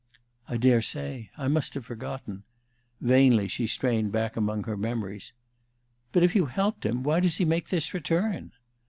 [0.49, 1.29] "I daresay.
[1.37, 2.41] I must have forgotten."
[3.01, 5.31] Vainly she strained back among her memories.
[6.11, 8.51] "But if you helped him, why does he make this return?"